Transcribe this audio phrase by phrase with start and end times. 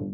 [0.00, 0.06] You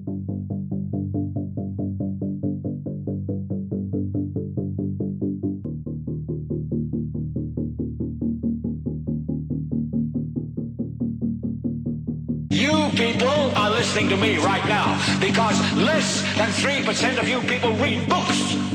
[12.97, 18.09] people are listening to me right now because less than 3% of you people read
[18.09, 18.66] books.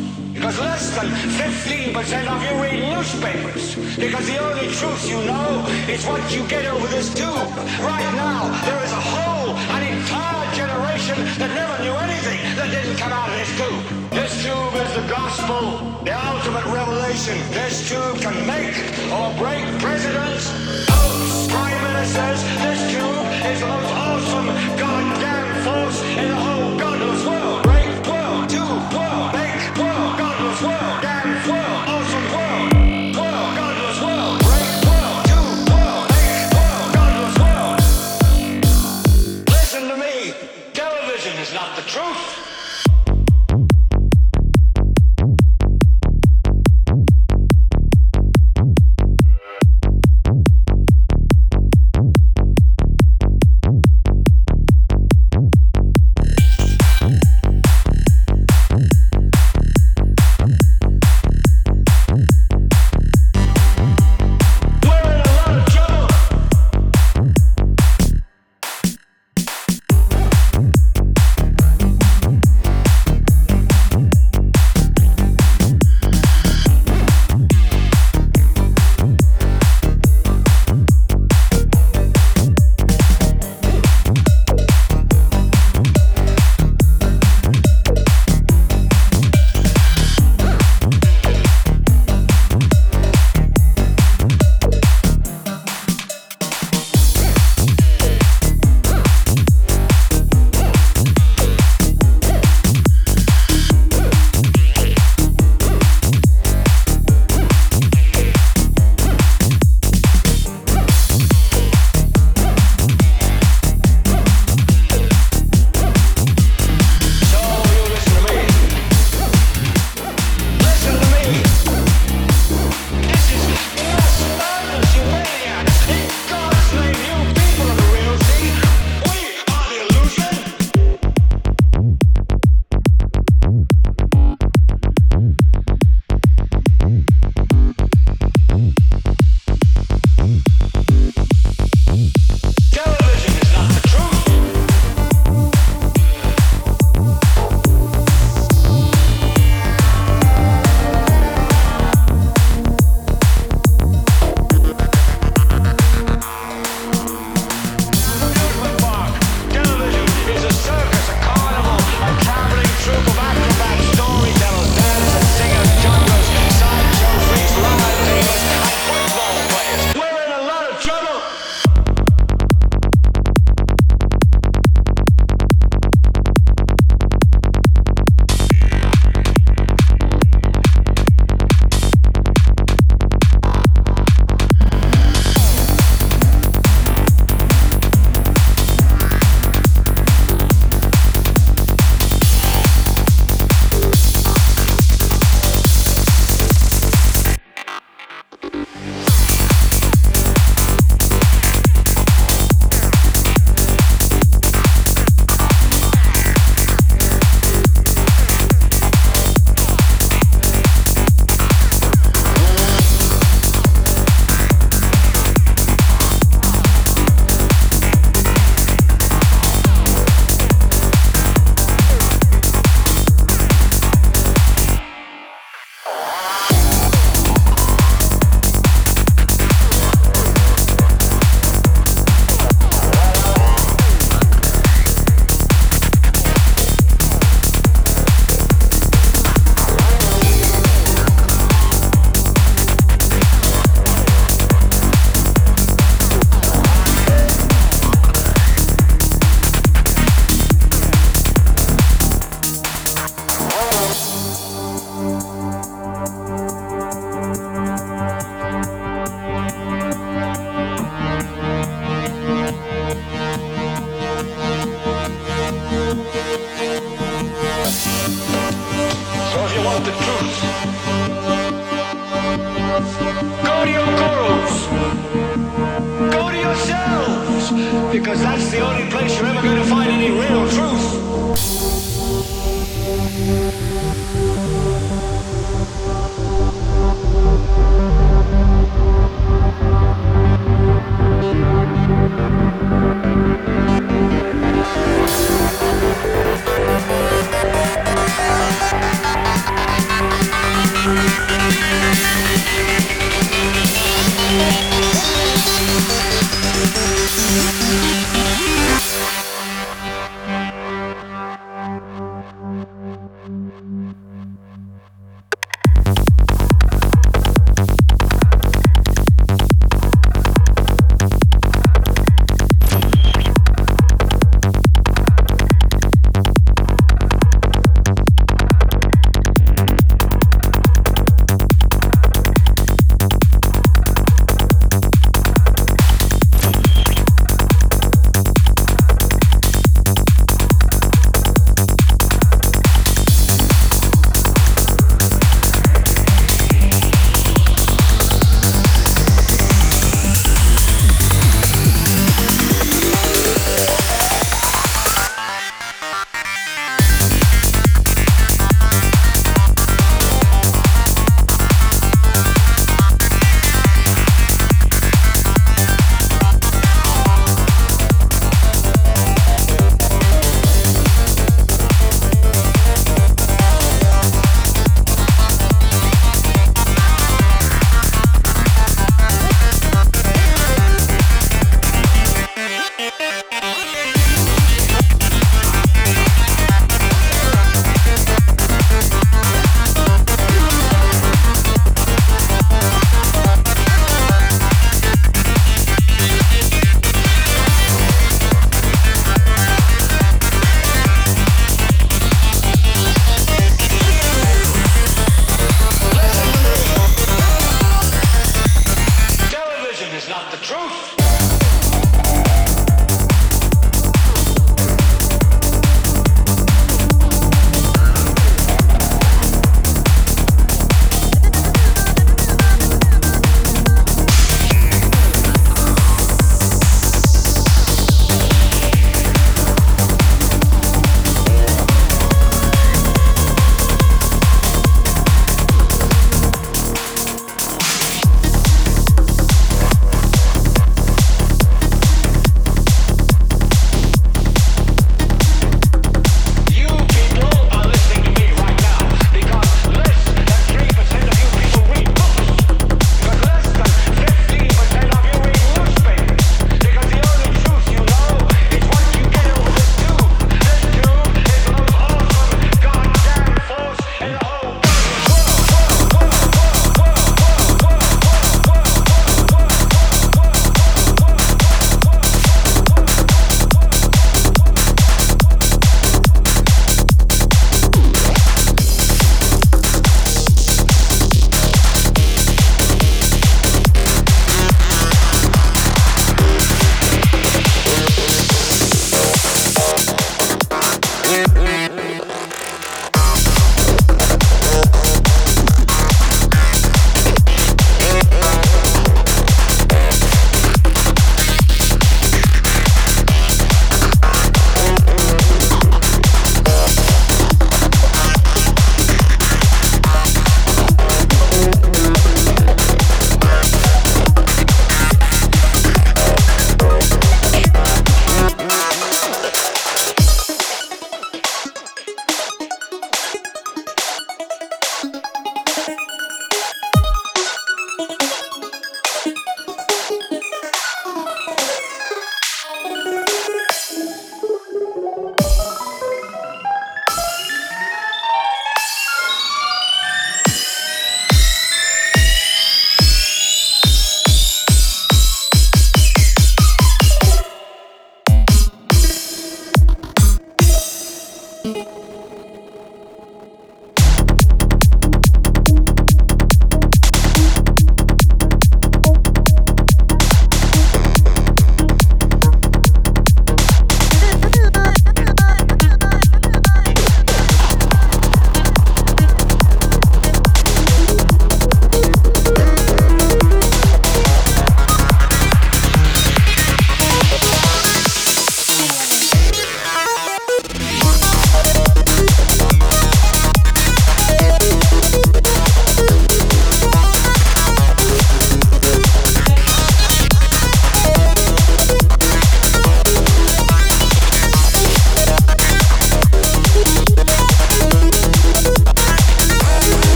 [0.41, 1.05] Because less than
[1.37, 1.93] 15%
[2.25, 3.75] of you read newspapers.
[3.95, 7.45] Because the only truth you know is what you get over this tube.
[7.77, 12.97] Right now, there is a whole, an entire generation that never knew anything that didn't
[12.97, 14.09] come out of this tube.
[14.09, 15.77] This tube is the gospel,
[16.09, 17.37] the ultimate revelation.
[17.53, 18.73] This tube can make
[19.13, 20.49] or break presidents,
[20.89, 22.41] popes, prime ministers.
[22.65, 24.47] This tube is the most awesome
[24.81, 27.61] goddamn force in the whole godless world.
[27.61, 29.10] Break world, tube world,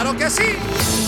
[0.00, 1.07] claro que sí.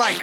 [0.00, 0.18] Like.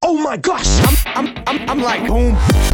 [0.00, 0.80] Oh my gosh!
[0.80, 2.67] I'm, I'm, I'm, I'm like boom.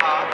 [0.00, 0.28] heart.